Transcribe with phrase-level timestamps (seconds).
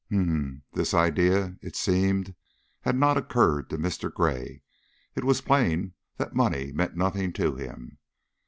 [0.11, 2.33] "Um m!" This idea, it seemed,
[2.81, 4.11] had not occurred to Mr.
[4.11, 4.63] Gray.
[5.13, 7.99] It was plain that money meant nothing to him.